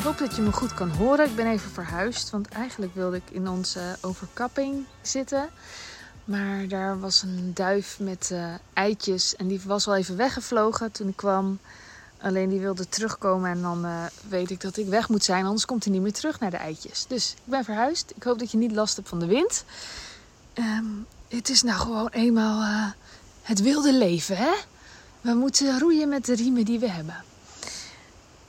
Ik 0.00 0.06
hoop 0.06 0.18
dat 0.18 0.36
je 0.36 0.42
me 0.42 0.52
goed 0.52 0.74
kan 0.74 0.88
horen. 0.88 1.26
Ik 1.26 1.36
ben 1.36 1.46
even 1.46 1.70
verhuisd, 1.70 2.30
want 2.30 2.48
eigenlijk 2.48 2.94
wilde 2.94 3.16
ik 3.16 3.30
in 3.30 3.48
onze 3.48 3.96
overkapping 4.00 4.84
zitten. 5.02 5.48
Maar 6.24 6.68
daar 6.68 7.00
was 7.00 7.22
een 7.22 7.50
duif 7.54 7.98
met 7.98 8.30
uh, 8.32 8.54
eitjes 8.72 9.36
en 9.36 9.46
die 9.46 9.60
was 9.64 9.86
al 9.86 9.96
even 9.96 10.16
weggevlogen 10.16 10.92
toen 10.92 11.08
ik 11.08 11.16
kwam. 11.16 11.58
Alleen 12.20 12.48
die 12.48 12.60
wilde 12.60 12.88
terugkomen 12.88 13.50
en 13.50 13.62
dan 13.62 13.84
uh, 13.84 14.04
weet 14.28 14.50
ik 14.50 14.60
dat 14.60 14.76
ik 14.76 14.88
weg 14.88 15.08
moet 15.08 15.24
zijn, 15.24 15.44
anders 15.44 15.64
komt 15.64 15.84
hij 15.84 15.92
niet 15.92 16.02
meer 16.02 16.12
terug 16.12 16.40
naar 16.40 16.50
de 16.50 16.56
eitjes. 16.56 17.06
Dus 17.08 17.32
ik 17.32 17.50
ben 17.50 17.64
verhuisd. 17.64 18.12
Ik 18.16 18.22
hoop 18.22 18.38
dat 18.38 18.50
je 18.50 18.58
niet 18.58 18.72
last 18.72 18.96
hebt 18.96 19.08
van 19.08 19.18
de 19.18 19.26
wind. 19.26 19.64
Um, 20.54 21.06
het 21.28 21.48
is 21.48 21.62
nou 21.62 21.78
gewoon 21.78 22.08
eenmaal 22.08 22.62
uh, 22.62 22.90
het 23.42 23.60
wilde 23.60 23.92
leven, 23.92 24.36
hè? 24.36 24.52
We 25.20 25.34
moeten 25.34 25.78
roeien 25.78 26.08
met 26.08 26.24
de 26.24 26.34
riemen 26.34 26.64
die 26.64 26.78
we 26.78 26.90
hebben. 26.90 27.24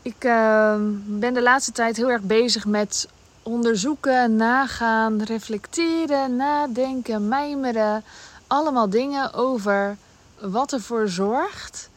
Ik 0.01 0.23
uh, 0.23 0.75
ben 1.05 1.33
de 1.33 1.41
laatste 1.41 1.71
tijd 1.71 1.97
heel 1.97 2.09
erg 2.09 2.21
bezig 2.21 2.65
met 2.65 3.07
onderzoeken, 3.43 4.35
nagaan, 4.35 5.23
reflecteren, 5.23 6.35
nadenken, 6.35 7.27
mijmeren. 7.27 8.03
Allemaal 8.47 8.89
dingen 8.89 9.33
over 9.33 9.97
wat 10.39 10.73
ervoor 10.73 11.07
zorgt. 11.07 11.89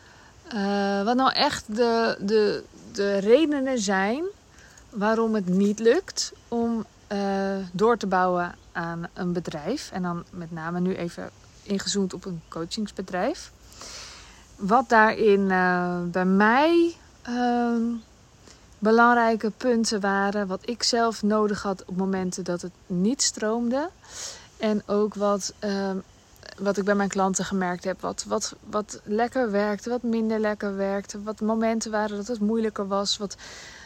Uh, 0.54 1.02
wat 1.04 1.16
nou 1.16 1.32
echt 1.32 1.76
de, 1.76 2.16
de, 2.20 2.64
de 2.92 3.18
redenen 3.18 3.78
zijn 3.78 4.24
waarom 4.90 5.34
het 5.34 5.48
niet 5.48 5.78
lukt 5.78 6.32
om 6.48 6.84
uh, 7.12 7.18
door 7.72 7.96
te 7.96 8.06
bouwen 8.06 8.54
aan 8.72 9.08
een 9.12 9.32
bedrijf. 9.32 9.90
En 9.92 10.02
dan 10.02 10.24
met 10.30 10.52
name 10.52 10.80
nu 10.80 10.94
even 10.94 11.30
ingezoomd 11.62 12.14
op 12.14 12.24
een 12.24 12.42
coachingsbedrijf. 12.48 13.52
Wat 14.56 14.88
daarin 14.88 15.40
uh, 15.40 16.00
bij 16.02 16.24
mij 16.24 16.96
uh, 17.28 17.76
belangrijke 18.78 19.50
punten 19.50 20.00
waren. 20.00 20.46
Wat 20.46 20.68
ik 20.68 20.82
zelf 20.82 21.22
nodig 21.22 21.62
had 21.62 21.84
op 21.84 21.96
momenten 21.96 22.44
dat 22.44 22.62
het 22.62 22.72
niet 22.86 23.22
stroomde. 23.22 23.90
En 24.56 24.82
ook 24.86 25.14
wat, 25.14 25.52
uh, 25.64 25.90
wat 26.58 26.76
ik 26.76 26.84
bij 26.84 26.94
mijn 26.94 27.08
klanten 27.08 27.44
gemerkt 27.44 27.84
heb. 27.84 28.00
Wat, 28.00 28.24
wat, 28.28 28.54
wat 28.70 29.00
lekker 29.04 29.50
werkte, 29.50 29.90
wat 29.90 30.02
minder 30.02 30.38
lekker 30.38 30.76
werkte. 30.76 31.22
Wat 31.22 31.40
momenten 31.40 31.90
waren 31.90 32.16
dat 32.16 32.26
het 32.26 32.40
moeilijker 32.40 32.86
was. 32.86 33.16
Wat 33.16 33.36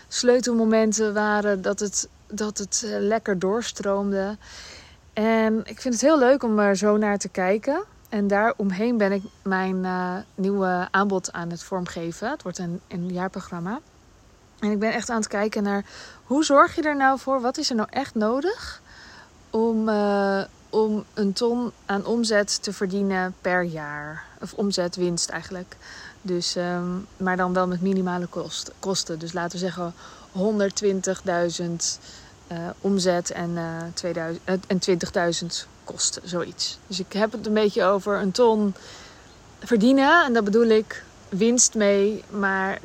sleutelmomenten 0.09 1.15
waren 1.15 1.63
dat 1.63 1.81
het, 1.81 2.09
dat 2.27 2.59
het 2.59 2.83
uh, 2.85 2.99
lekker 2.99 3.39
doorstroomde. 3.39 4.37
En 5.13 5.61
ik 5.65 5.81
vind 5.81 5.95
het 5.95 6.03
heel 6.03 6.19
leuk 6.19 6.43
om 6.43 6.59
er 6.59 6.77
zo 6.77 6.97
naar 6.97 7.19
te 7.19 7.29
kijken. 7.29 7.83
En 8.09 8.27
daaromheen 8.27 8.97
ben 8.97 9.13
ik 9.13 9.23
mijn 9.43 9.77
uh, 9.85 10.17
nieuwe 10.35 10.89
aanbod 10.91 11.33
aan 11.33 11.51
het 11.51 11.63
vormgeven. 11.63 12.31
Het 12.31 12.43
wordt 12.43 12.59
een, 12.59 12.81
een 12.89 13.09
jaarprogramma. 13.09 13.81
En 14.59 14.71
ik 14.71 14.79
ben 14.79 14.93
echt 14.93 15.11
aan 15.11 15.17
het 15.17 15.29
kijken 15.29 15.63
naar 15.63 15.85
hoe 16.25 16.45
zorg 16.45 16.75
je 16.75 16.83
er 16.83 16.97
nou 16.97 17.19
voor? 17.19 17.41
Wat 17.41 17.59
is 17.59 17.71
er 17.71 17.77
nou 17.77 17.89
echt 17.91 18.15
nodig 18.15 18.83
om, 19.51 19.89
uh, 19.89 20.43
om 20.71 21.05
een 21.15 21.33
ton 21.33 21.73
aan 21.87 22.05
omzet 22.07 22.63
te 22.63 22.73
verdienen 22.73 23.35
per 23.41 23.63
jaar? 23.63 24.25
Of 24.41 24.53
omzetwinst 24.53 25.29
eigenlijk. 25.29 25.77
Dus, 26.23 26.57
um, 26.57 27.07
maar 27.17 27.37
dan 27.37 27.53
wel 27.53 27.67
met 27.67 27.81
minimale 27.81 28.27
kost, 28.27 28.73
kosten. 28.79 29.19
Dus 29.19 29.33
laten 29.33 29.59
we 29.59 29.65
zeggen 29.65 29.95
120.000 30.33 31.71
uh, 32.53 32.59
omzet 32.81 33.31
en, 33.31 33.51
uh, 33.51 34.53
en 34.67 34.81
20.000 35.41 35.69
kosten, 35.93 36.23
zoiets. 36.25 36.79
Dus 36.87 37.01
ik 37.01 37.13
heb 37.13 37.33
het 37.33 37.47
een 37.47 37.55
beetje 37.55 37.85
over 37.85 38.21
een 38.21 38.33
ton 38.33 38.75
verdienen. 39.59 40.25
En 40.25 40.33
daar 40.33 40.43
bedoel 40.43 40.69
ik 40.69 41.05
winst 41.29 41.75
mee. 41.75 42.25
Maar 42.31 42.79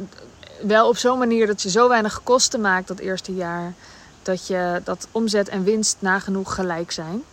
wel 0.61 0.87
op 0.87 0.97
zo'n 0.97 1.17
manier 1.17 1.47
dat 1.47 1.61
je 1.61 1.69
zo 1.69 1.87
weinig 1.87 2.23
kosten 2.23 2.61
maakt 2.61 2.87
dat 2.87 2.99
eerste 2.99 3.33
jaar. 3.33 3.73
Dat, 4.21 4.47
je, 4.47 4.81
dat 4.83 5.07
omzet 5.11 5.49
en 5.49 5.63
winst 5.63 5.97
nagenoeg 5.99 6.55
gelijk 6.55 6.91
zijn. 6.91 7.23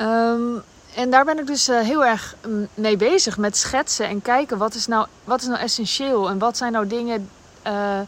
Um, 0.00 0.62
en 0.94 1.10
daar 1.10 1.24
ben 1.24 1.38
ik 1.38 1.46
dus 1.46 1.68
uh, 1.68 1.80
heel 1.80 2.04
erg 2.04 2.36
mee 2.74 2.96
bezig 2.96 3.38
met 3.38 3.56
schetsen 3.56 4.08
en 4.08 4.22
kijken 4.22 4.58
wat 4.58 4.74
is 4.74 4.86
nou, 4.86 5.06
wat 5.24 5.40
is 5.40 5.46
nou 5.46 5.60
essentieel 5.60 6.28
en 6.28 6.38
wat 6.38 6.56
zijn 6.56 6.72
nou 6.72 6.86
dingen 6.86 7.28
uh, 7.66 8.00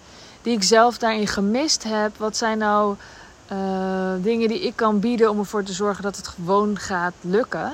die 0.42 0.56
ik 0.56 0.62
zelf 0.62 0.98
daarin 0.98 1.26
gemist 1.26 1.82
heb. 1.82 2.16
Wat 2.16 2.36
zijn 2.36 2.58
nou 2.58 2.96
uh, 3.52 4.12
dingen 4.22 4.48
die 4.48 4.60
ik 4.60 4.76
kan 4.76 5.00
bieden 5.00 5.30
om 5.30 5.38
ervoor 5.38 5.62
te 5.62 5.72
zorgen 5.72 6.02
dat 6.02 6.16
het 6.16 6.28
gewoon 6.28 6.78
gaat 6.78 7.14
lukken. 7.20 7.72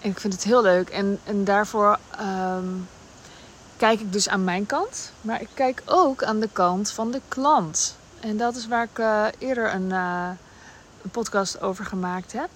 En 0.00 0.10
ik 0.10 0.20
vind 0.20 0.32
het 0.32 0.44
heel 0.44 0.62
leuk. 0.62 0.88
En, 0.88 1.18
en 1.24 1.44
daarvoor 1.44 1.98
um, 2.20 2.88
kijk 3.76 4.00
ik 4.00 4.12
dus 4.12 4.28
aan 4.28 4.44
mijn 4.44 4.66
kant. 4.66 5.12
Maar 5.20 5.40
ik 5.40 5.48
kijk 5.54 5.82
ook 5.84 6.22
aan 6.22 6.40
de 6.40 6.48
kant 6.52 6.90
van 6.90 7.10
de 7.10 7.20
klant. 7.28 7.96
En 8.20 8.36
dat 8.36 8.56
is 8.56 8.66
waar 8.66 8.84
ik 8.84 8.98
uh, 8.98 9.26
eerder 9.38 9.74
een, 9.74 9.90
uh, 9.90 10.28
een, 11.02 11.10
podcast 11.10 11.60
over 11.60 11.84
gemaakt 11.84 12.32
heb. 12.32 12.50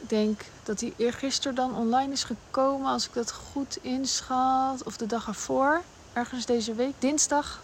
Ik 0.00 0.08
denk 0.08 0.40
dat 0.62 0.78
die 0.78 0.94
eergisteren 0.96 1.54
dan 1.54 1.76
online 1.76 2.12
is 2.12 2.24
gekomen, 2.24 2.90
als 2.90 3.06
ik 3.06 3.14
dat 3.14 3.32
goed 3.32 3.78
inschat. 3.80 4.82
Of 4.84 4.96
de 4.96 5.06
dag 5.06 5.26
ervoor, 5.26 5.82
ergens 6.12 6.46
deze 6.46 6.74
week, 6.74 6.94
dinsdag. 6.98 7.60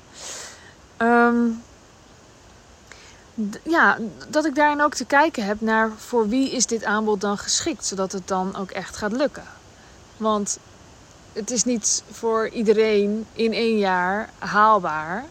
Um, 0.98 1.62
ja, 3.62 3.99
dat 4.28 4.44
ik 4.44 4.54
daarin 4.54 4.81
ook 4.81 4.94
te 4.94 5.04
kijken 5.04 5.44
heb 5.44 5.60
naar 5.60 5.91
voor 5.97 6.28
wie 6.28 6.50
is 6.50 6.66
dit 6.66 6.84
aanbod 6.84 7.21
dan 7.21 7.38
geschikt, 7.38 7.87
zodat 7.87 8.12
het 8.12 8.28
dan 8.28 8.56
ook 8.56 8.71
echt 8.71 8.97
gaat 8.97 9.12
lukken. 9.12 9.44
Want 10.16 10.59
het 11.32 11.50
is 11.50 11.65
niet 11.65 12.03
voor 12.10 12.49
iedereen 12.49 13.26
in 13.32 13.53
één 13.53 13.78
jaar 13.78 14.31
haalbaar. 14.38 15.25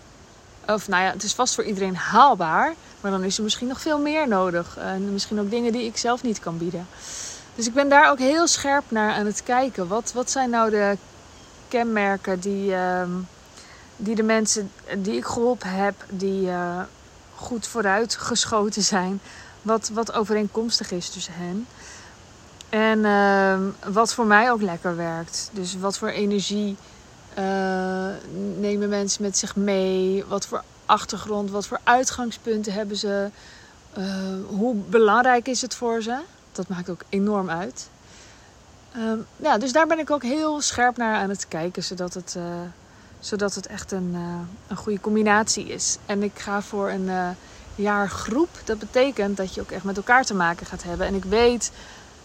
Of 0.67 0.87
nou 0.87 1.03
ja, 1.03 1.11
het 1.11 1.23
is 1.23 1.33
vast 1.33 1.55
voor 1.55 1.63
iedereen 1.63 1.95
haalbaar, 1.95 2.73
maar 3.01 3.11
dan 3.11 3.23
is 3.23 3.37
er 3.37 3.43
misschien 3.43 3.67
nog 3.67 3.81
veel 3.81 3.99
meer 3.99 4.27
nodig. 4.27 4.77
En 4.77 5.13
misschien 5.13 5.39
ook 5.39 5.49
dingen 5.49 5.71
die 5.71 5.85
ik 5.85 5.97
zelf 5.97 6.23
niet 6.23 6.39
kan 6.39 6.57
bieden. 6.57 6.87
Dus 7.55 7.67
ik 7.67 7.73
ben 7.73 7.89
daar 7.89 8.11
ook 8.11 8.19
heel 8.19 8.47
scherp 8.47 8.83
naar 8.87 9.13
aan 9.13 9.25
het 9.25 9.43
kijken. 9.43 9.87
Wat, 9.87 10.11
wat 10.13 10.31
zijn 10.31 10.49
nou 10.49 10.69
de 10.69 10.97
kenmerken 11.67 12.39
die, 12.39 12.71
uh, 12.71 13.03
die 13.95 14.15
de 14.15 14.23
mensen 14.23 14.71
die 14.97 15.15
ik 15.15 15.25
geholpen 15.25 15.69
heb, 15.69 16.05
die, 16.09 16.41
uh, 16.47 16.81
goed 17.37 17.67
vooruitgeschoten 17.67 18.81
zijn. 18.81 19.19
Wat, 19.61 19.89
wat 19.93 20.13
overeenkomstig 20.13 20.91
is 20.91 21.09
tussen 21.09 21.33
hen. 21.35 21.67
En 22.69 22.99
uh, 22.99 23.93
wat 23.93 24.13
voor 24.13 24.25
mij 24.25 24.51
ook 24.51 24.61
lekker 24.61 24.95
werkt. 24.95 25.49
Dus 25.53 25.77
wat 25.77 25.97
voor 25.97 26.09
energie 26.09 26.77
uh, 27.39 28.07
nemen 28.57 28.89
mensen 28.89 29.21
met 29.21 29.37
zich 29.37 29.55
mee? 29.55 30.25
Wat 30.27 30.45
voor 30.45 30.63
achtergrond, 30.85 31.51
wat 31.51 31.67
voor 31.67 31.79
uitgangspunten 31.83 32.73
hebben 32.73 32.97
ze? 32.97 33.29
Uh, 33.97 34.05
hoe 34.47 34.75
belangrijk 34.75 35.47
is 35.47 35.61
het 35.61 35.75
voor 35.75 36.01
ze? 36.01 36.19
Dat 36.51 36.67
maakt 36.67 36.89
ook 36.89 37.01
enorm 37.09 37.49
uit. 37.49 37.89
Um, 38.97 39.25
ja, 39.35 39.57
dus 39.57 39.71
daar 39.71 39.87
ben 39.87 39.99
ik 39.99 40.11
ook 40.11 40.23
heel 40.23 40.61
scherp 40.61 40.97
naar 40.97 41.15
aan 41.15 41.29
het 41.29 41.47
kijken, 41.47 41.83
zodat 41.83 42.13
het 42.13 42.33
eh, 42.37 42.43
zodat 43.19 43.55
het 43.55 43.67
echt 43.67 43.91
een, 43.91 44.11
uh, 44.13 44.19
een 44.67 44.77
goede 44.77 44.99
combinatie 44.99 45.65
is. 45.65 45.97
En 46.05 46.23
ik 46.23 46.39
ga 46.39 46.61
voor 46.61 46.89
een 46.89 47.05
uh, 47.05 47.29
jaargroep. 47.75 48.49
Dat 48.63 48.79
betekent 48.79 49.37
dat 49.37 49.53
je 49.53 49.61
ook 49.61 49.71
echt 49.71 49.83
met 49.83 49.97
elkaar 49.97 50.25
te 50.25 50.33
maken 50.33 50.65
gaat 50.65 50.83
hebben. 50.83 51.07
En 51.07 51.15
ik 51.15 51.25
weet, 51.25 51.71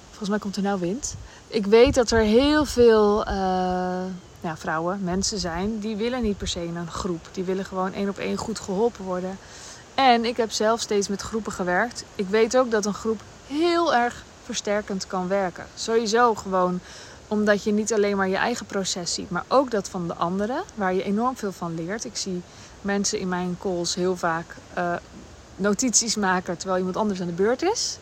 volgens 0.09 0.29
mij 0.29 0.39
komt 0.39 0.57
er 0.57 0.63
nou 0.63 0.81
wind. 0.81 1.15
Ik 1.47 1.67
weet 1.67 1.95
dat 1.95 2.11
er 2.11 2.21
heel 2.21 2.65
veel 2.65 3.25
ja, 4.41 4.57
vrouwen, 4.57 5.05
mensen 5.05 5.39
zijn, 5.39 5.79
die 5.79 5.97
willen 5.97 6.23
niet 6.23 6.39
per 6.39 6.49
se 6.49 6.61
een 6.61 6.91
groep. 6.91 7.29
Die 7.33 7.45
willen 7.45 7.65
gewoon 7.65 7.93
één 7.93 8.09
op 8.09 8.19
één 8.19 8.37
goed 8.37 8.61
geholpen 8.61 9.05
worden. 9.05 9.39
En 9.95 10.25
ik 10.25 10.37
heb 10.37 10.51
zelf 10.51 10.81
steeds 10.81 11.09
met 11.09 11.21
groepen 11.21 11.53
gewerkt. 11.53 12.05
Ik 12.15 12.29
weet 12.29 12.57
ook 12.57 12.71
dat 12.71 12.87
een 12.87 12.95
groep 12.95 13.21
heel 13.47 13.95
erg 13.95 14.25
versterkend 14.45 15.07
kan 15.07 15.29
werken. 15.29 15.67
Sowieso 15.75 16.35
gewoon 16.35 16.81
omdat 17.33 17.63
je 17.65 17.73
niet 17.73 17.93
alleen 17.93 18.17
maar 18.17 18.29
je 18.29 18.37
eigen 18.37 18.67
proces 18.67 19.15
ziet, 19.15 19.31
maar 19.31 19.45
ook 19.49 19.71
dat 19.71 19.89
van 19.89 20.07
de 20.07 20.15
anderen, 20.15 20.63
waar 20.75 20.95
je 20.95 21.03
enorm 21.03 21.37
veel 21.37 21.53
van 21.53 21.75
leert. 21.75 22.05
Ik 22.05 22.17
zie 22.17 22.43
mensen 22.81 23.19
in 23.19 23.29
mijn 23.29 23.57
calls 23.61 23.95
heel 23.95 24.17
vaak 24.17 24.57
uh, 24.79 24.95
notities 25.57 26.17
maken 26.17 26.57
terwijl 26.57 26.79
iemand 26.79 26.97
anders 26.97 27.21
aan 27.21 27.27
de 27.27 27.33
beurt 27.33 27.63
is. 27.63 27.99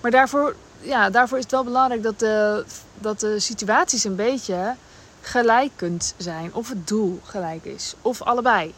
Maar 0.00 0.10
daarvoor, 0.10 0.54
ja, 0.80 1.10
daarvoor 1.10 1.36
is 1.36 1.42
het 1.42 1.52
wel 1.52 1.64
belangrijk 1.64 2.02
dat 2.02 2.18
de, 2.18 2.64
dat 2.98 3.20
de 3.20 3.40
situaties 3.40 4.04
een 4.04 4.16
beetje 4.16 4.74
gelijk 5.20 5.70
kunt 5.76 6.14
zijn. 6.16 6.54
Of 6.54 6.68
het 6.68 6.88
doel 6.88 7.20
gelijk 7.22 7.64
is. 7.64 7.94
Of 8.02 8.22
allebei. 8.22 8.74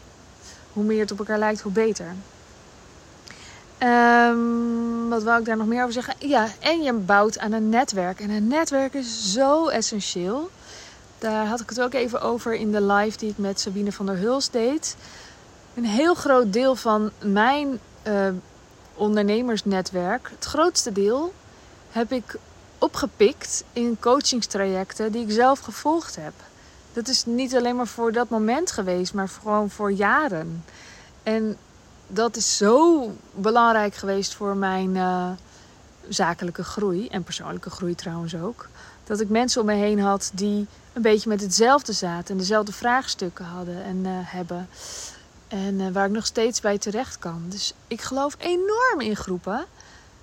Hoe 0.73 0.83
meer 0.83 0.99
het 0.99 1.11
op 1.11 1.19
elkaar 1.19 1.39
lijkt, 1.39 1.61
hoe 1.61 1.71
beter. 1.71 2.15
Um, 3.83 5.09
wat 5.09 5.23
wou 5.23 5.39
ik 5.39 5.45
daar 5.45 5.57
nog 5.57 5.67
meer 5.67 5.81
over 5.81 5.93
zeggen? 5.93 6.15
Ja, 6.19 6.47
en 6.59 6.81
je 6.81 6.93
bouwt 6.93 7.39
aan 7.39 7.51
een 7.51 7.69
netwerk. 7.69 8.19
En 8.19 8.29
een 8.29 8.47
netwerk 8.47 8.93
is 8.93 9.33
zo 9.33 9.67
essentieel. 9.67 10.49
Daar 11.17 11.45
had 11.45 11.59
ik 11.59 11.69
het 11.69 11.81
ook 11.81 11.93
even 11.93 12.21
over 12.21 12.53
in 12.53 12.71
de 12.71 12.81
live 12.81 13.17
die 13.17 13.29
ik 13.29 13.37
met 13.37 13.59
Sabine 13.59 13.91
van 13.91 14.05
der 14.05 14.17
Huls 14.17 14.49
deed. 14.49 14.95
Een 15.75 15.85
heel 15.85 16.13
groot 16.13 16.53
deel 16.53 16.75
van 16.75 17.11
mijn 17.23 17.79
uh, 18.07 18.27
ondernemersnetwerk, 18.93 20.29
het 20.35 20.45
grootste 20.45 20.91
deel, 20.91 21.33
heb 21.91 22.11
ik 22.11 22.35
opgepikt 22.77 23.63
in 23.73 23.97
coachingstrajecten 23.99 25.11
die 25.11 25.23
ik 25.23 25.31
zelf 25.31 25.59
gevolgd 25.59 26.15
heb. 26.15 26.33
Dat 26.93 27.07
is 27.07 27.25
niet 27.25 27.55
alleen 27.55 27.75
maar 27.75 27.87
voor 27.87 28.11
dat 28.11 28.29
moment 28.29 28.71
geweest, 28.71 29.13
maar 29.13 29.29
gewoon 29.29 29.69
voor 29.69 29.91
jaren. 29.91 30.63
En 31.23 31.57
dat 32.11 32.35
is 32.35 32.57
zo 32.57 33.11
belangrijk 33.31 33.95
geweest 33.95 34.33
voor 34.33 34.55
mijn 34.55 34.95
uh, 34.95 35.29
zakelijke 36.07 36.63
groei 36.63 37.07
en 37.07 37.23
persoonlijke 37.23 37.69
groei 37.69 37.95
trouwens 37.95 38.35
ook. 38.35 38.67
Dat 39.03 39.19
ik 39.19 39.29
mensen 39.29 39.61
om 39.61 39.67
me 39.67 39.73
heen 39.73 39.99
had 39.99 40.31
die 40.33 40.67
een 40.93 41.01
beetje 41.01 41.29
met 41.29 41.41
hetzelfde 41.41 41.93
zaten 41.93 42.31
en 42.31 42.37
dezelfde 42.37 42.71
vraagstukken 42.71 43.45
hadden 43.45 43.83
en 43.83 43.95
uh, 43.95 44.09
hebben. 44.11 44.69
En 45.47 45.79
uh, 45.79 45.91
waar 45.91 46.05
ik 46.05 46.11
nog 46.11 46.25
steeds 46.25 46.61
bij 46.61 46.77
terecht 46.77 47.19
kan. 47.19 47.43
Dus 47.47 47.73
ik 47.87 48.01
geloof 48.01 48.35
enorm 48.39 48.99
in 48.99 49.15
groepen. 49.15 49.65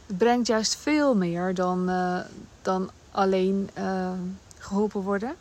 Het 0.06 0.18
brengt 0.18 0.46
juist 0.46 0.76
veel 0.76 1.14
meer 1.14 1.54
dan, 1.54 1.90
dan 2.62 2.90
alleen 3.10 3.70
geholpen 4.58 5.00
worden. 5.00 5.34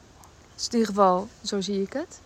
Dus 0.55 0.65
in 0.65 0.71
ieder 0.71 0.87
geval, 0.87 1.27
zo 1.43 1.61
zie 1.61 1.81
ik 1.81 1.93
het. 1.93 2.19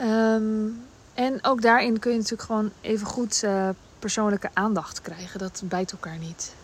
Um, 0.00 0.84
en 1.14 1.44
ook 1.44 1.62
daarin 1.62 1.98
kun 1.98 2.10
je 2.10 2.16
natuurlijk 2.16 2.42
gewoon 2.42 2.70
even 2.80 3.06
goed 3.06 3.42
uh, 3.44 3.68
persoonlijke 3.98 4.50
aandacht 4.52 5.02
krijgen. 5.02 5.38
Dat 5.38 5.62
bijt 5.64 5.92
elkaar 5.92 6.18
niet. 6.18 6.54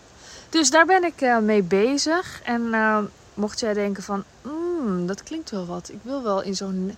Dus 0.48 0.70
daar 0.70 0.86
ben 0.86 1.04
ik 1.04 1.20
uh, 1.20 1.38
mee 1.38 1.62
bezig. 1.62 2.40
En 2.42 2.62
uh, 2.62 2.98
mocht 3.34 3.60
jij 3.60 3.74
denken 3.74 4.02
van, 4.02 4.24
mm, 4.42 5.06
dat 5.06 5.22
klinkt 5.22 5.50
wel 5.50 5.66
wat. 5.66 5.88
Ik 5.88 6.00
wil 6.02 6.22
wel 6.22 6.42
in 6.42 6.56
zo'n 6.56 6.96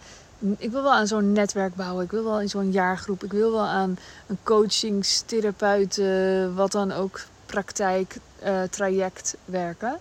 ik 0.58 0.70
wil 0.70 0.82
wel 0.82 0.92
aan 0.92 1.06
zo'n 1.06 1.32
netwerk 1.32 1.74
bouwen. 1.74 2.04
Ik 2.04 2.10
wil 2.10 2.24
wel 2.24 2.40
in 2.40 2.48
zo'n 2.48 2.72
jaargroep. 2.72 3.24
Ik 3.24 3.32
wil 3.32 3.52
wel 3.52 3.66
aan 3.66 3.98
een 4.26 4.38
coachingstherapeut, 4.42 6.02
wat 6.54 6.72
dan 6.72 6.92
ook, 6.92 7.20
praktijk, 7.46 8.16
traject 8.70 9.36
werken. 9.44 9.98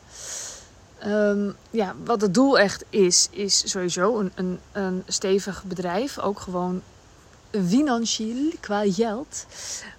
Um, 1.06 1.56
ja, 1.69 1.96
wat 2.06 2.22
het 2.22 2.34
doel 2.34 2.60
echt 2.60 2.84
is, 2.90 3.28
is 3.31 3.69
sowieso 3.69 4.19
een, 4.19 4.31
een, 4.36 4.60
een 4.72 5.04
stevig 5.07 5.63
bedrijf. 5.63 6.19
Ook 6.19 6.40
gewoon 6.40 6.81
financieel 7.51 8.51
qua 8.60 8.92
geld. 8.92 9.46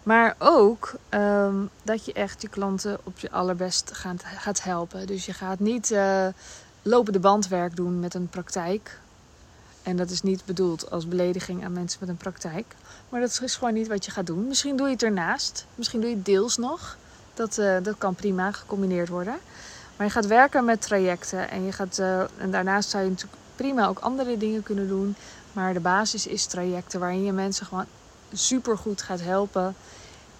Maar 0.02 0.34
ook 0.38 0.94
um, 1.10 1.70
dat 1.82 2.04
je 2.04 2.12
echt 2.12 2.42
je 2.42 2.48
klanten 2.48 2.98
op 3.04 3.18
je 3.18 3.30
allerbest 3.30 3.90
gaat, 3.92 4.22
gaat 4.24 4.62
helpen. 4.62 5.06
Dus 5.06 5.26
je 5.26 5.32
gaat 5.32 5.58
niet 5.58 5.90
uh, 5.90 6.26
lopende 6.82 7.18
bandwerk 7.18 7.76
doen 7.76 8.00
met 8.00 8.14
een 8.14 8.28
praktijk. 8.28 8.98
En 9.82 9.96
dat 9.96 10.10
is 10.10 10.22
niet 10.22 10.44
bedoeld 10.44 10.90
als 10.90 11.08
belediging 11.08 11.64
aan 11.64 11.72
mensen 11.72 11.98
met 12.00 12.08
een 12.08 12.16
praktijk. 12.16 12.74
Maar 13.08 13.20
dat 13.20 13.40
is 13.42 13.56
gewoon 13.56 13.74
niet 13.74 13.88
wat 13.88 14.04
je 14.04 14.10
gaat 14.10 14.26
doen. 14.26 14.46
Misschien 14.46 14.76
doe 14.76 14.86
je 14.86 14.92
het 14.92 15.02
ernaast. 15.02 15.66
Misschien 15.74 16.00
doe 16.00 16.10
je 16.10 16.16
het 16.16 16.24
deels 16.24 16.56
nog. 16.56 16.96
Dat, 17.34 17.58
uh, 17.58 17.76
dat 17.82 17.94
kan 17.98 18.14
prima 18.14 18.52
gecombineerd 18.52 19.08
worden. 19.08 19.38
Maar 19.96 20.06
je 20.06 20.12
gaat 20.12 20.26
werken 20.26 20.64
met 20.64 20.82
trajecten. 20.82 21.50
En, 21.50 21.64
je 21.64 21.72
gaat, 21.72 21.98
uh, 21.98 22.20
en 22.20 22.50
daarnaast 22.50 22.90
zou 22.90 23.04
je 23.04 23.10
natuurlijk 23.10 23.38
prima 23.56 23.86
ook 23.86 23.98
andere 23.98 24.36
dingen 24.36 24.62
kunnen 24.62 24.88
doen. 24.88 25.16
Maar 25.52 25.72
de 25.72 25.80
basis 25.80 26.26
is 26.26 26.46
trajecten 26.46 27.00
waarin 27.00 27.24
je 27.24 27.32
mensen 27.32 27.66
gewoon 27.66 27.86
super 28.32 28.78
goed 28.78 29.02
gaat 29.02 29.20
helpen. 29.20 29.74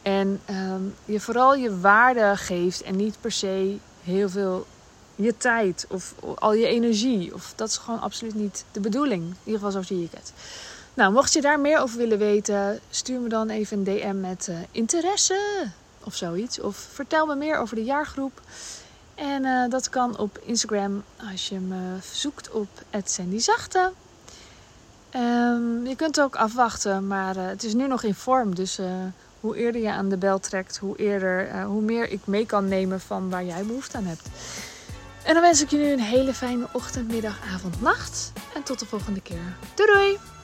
En 0.02 0.40
um, 0.50 0.94
je 1.04 1.20
vooral 1.20 1.54
je 1.54 1.80
waarde 1.80 2.36
geeft 2.36 2.82
en 2.82 2.96
niet 2.96 3.16
per 3.20 3.32
se 3.32 3.76
heel 4.02 4.28
veel 4.28 4.66
je 5.14 5.36
tijd 5.36 5.86
of 5.88 6.14
al 6.38 6.54
je 6.54 6.66
energie. 6.66 7.34
Of 7.34 7.52
dat 7.56 7.68
is 7.68 7.76
gewoon 7.76 8.00
absoluut 8.00 8.34
niet 8.34 8.64
de 8.72 8.80
bedoeling. 8.80 9.22
In 9.22 9.36
ieder 9.44 9.60
geval 9.60 9.70
zo 9.70 9.82
zie 9.82 10.04
ik 10.04 10.12
het. 10.12 10.32
Nou, 10.94 11.12
mocht 11.12 11.32
je 11.32 11.40
daar 11.40 11.60
meer 11.60 11.78
over 11.78 11.98
willen 11.98 12.18
weten, 12.18 12.80
stuur 12.90 13.20
me 13.20 13.28
dan 13.28 13.50
even 13.50 13.78
een 13.78 13.84
DM 13.84 14.20
met 14.20 14.46
uh, 14.50 14.56
interesse 14.70 15.70
of 16.04 16.14
zoiets. 16.14 16.60
Of 16.60 16.76
vertel 16.76 17.26
me 17.26 17.34
meer 17.34 17.58
over 17.58 17.76
de 17.76 17.84
jaargroep. 17.84 18.40
En 19.14 19.44
uh, 19.44 19.70
dat 19.70 19.88
kan 19.88 20.18
op 20.18 20.38
Instagram 20.42 21.04
als 21.32 21.48
je 21.48 21.58
me 21.58 21.96
zoekt 22.12 22.50
op 22.50 22.68
@sandyzachte. 23.04 23.92
Um, 25.14 25.86
je 25.86 25.96
kunt 25.96 26.20
ook 26.20 26.36
afwachten, 26.36 27.06
maar 27.06 27.36
uh, 27.36 27.46
het 27.46 27.64
is 27.64 27.74
nu 27.74 27.86
nog 27.86 28.02
in 28.02 28.14
vorm. 28.14 28.54
Dus 28.54 28.78
uh, 28.78 28.86
hoe 29.40 29.56
eerder 29.56 29.80
je 29.80 29.90
aan 29.90 30.08
de 30.08 30.16
bel 30.16 30.38
trekt, 30.38 30.76
hoe, 30.76 30.96
eerder, 30.96 31.48
uh, 31.48 31.64
hoe 31.64 31.82
meer 31.82 32.10
ik 32.10 32.26
mee 32.26 32.46
kan 32.46 32.68
nemen 32.68 33.00
van 33.00 33.30
waar 33.30 33.44
jij 33.44 33.64
behoefte 33.64 33.96
aan 33.96 34.04
hebt. 34.04 34.28
En 35.24 35.34
dan 35.34 35.42
wens 35.42 35.62
ik 35.62 35.70
je 35.70 35.76
nu 35.76 35.92
een 35.92 36.00
hele 36.00 36.34
fijne 36.34 36.66
ochtend, 36.72 37.12
middag, 37.12 37.38
avond, 37.54 37.80
nacht. 37.80 38.32
En 38.54 38.62
tot 38.62 38.78
de 38.78 38.86
volgende 38.86 39.20
keer. 39.20 39.56
Doei 39.74 39.92
doei! 39.92 40.39